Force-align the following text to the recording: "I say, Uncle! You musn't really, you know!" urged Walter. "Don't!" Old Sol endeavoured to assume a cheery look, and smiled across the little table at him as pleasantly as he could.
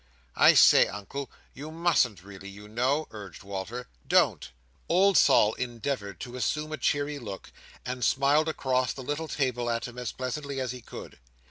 "I 0.35 0.55
say, 0.55 0.87
Uncle! 0.87 1.29
You 1.53 1.69
musn't 1.69 2.23
really, 2.23 2.49
you 2.49 2.67
know!" 2.67 3.07
urged 3.11 3.43
Walter. 3.43 3.87
"Don't!" 4.07 4.51
Old 4.89 5.15
Sol 5.15 5.53
endeavoured 5.53 6.19
to 6.21 6.35
assume 6.35 6.71
a 6.71 6.77
cheery 6.77 7.19
look, 7.19 7.51
and 7.85 8.03
smiled 8.03 8.49
across 8.49 8.93
the 8.93 9.03
little 9.03 9.27
table 9.27 9.69
at 9.69 9.85
him 9.87 9.99
as 9.99 10.11
pleasantly 10.11 10.59
as 10.59 10.71
he 10.71 10.81
could. 10.81 11.19